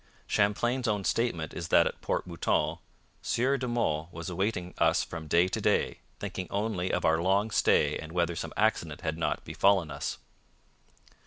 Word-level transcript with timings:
Champlain's 0.25 0.87
own 0.87 1.03
statement 1.03 1.53
is 1.53 1.67
that 1.67 1.85
at 1.85 2.01
Port 2.01 2.25
Mouton 2.25 2.79
'Sieur 3.21 3.57
de 3.59 3.67
Monts 3.67 4.11
was 4.11 4.31
awaiting 4.31 4.73
us 4.79 5.03
from 5.03 5.27
day 5.27 5.47
to 5.47 5.61
day, 5.61 5.99
thinking 6.19 6.47
only 6.49 6.91
of 6.91 7.05
our 7.05 7.21
long 7.21 7.51
stay 7.51 7.95
and 7.99 8.11
whether 8.11 8.35
some 8.35 8.51
accident 8.57 9.01
had 9.01 9.15
not 9.19 9.45
befallen 9.45 9.91
us.' 9.91 10.17